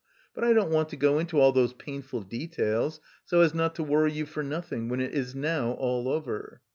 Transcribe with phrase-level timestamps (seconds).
[0.33, 3.83] But I don't want to go into all those painful details, so as not to
[3.83, 6.61] worry you for nothing when it is now all over.